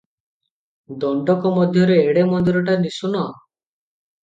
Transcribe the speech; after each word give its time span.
ଦଣ୍ଡକ 1.03 1.51
ମଧ୍ୟରେ 1.59 1.99
ଏଡେ 2.07 2.25
ମନ୍ଦିରଟା 2.33 2.81
ନିଶୂନ। 2.89 3.25